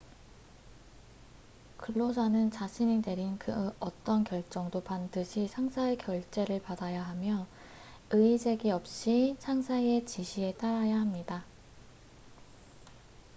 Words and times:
근로자는 1.77 2.49
자신이 2.49 3.03
내린 3.03 3.37
그 3.37 3.71
어떤 3.79 4.23
결정도 4.23 4.81
반드시 4.83 5.47
상사의 5.47 5.99
결재를 5.99 6.59
받아야 6.59 7.03
하며 7.03 7.45
이의 8.11 8.39
제기 8.39 8.71
없이 8.71 9.35
상사의 9.37 10.07
지시에 10.07 10.55
따라야 10.55 10.99
합니다 10.99 11.43